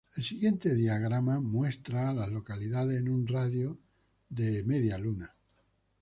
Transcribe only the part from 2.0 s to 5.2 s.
a las localidades en un radio de de Half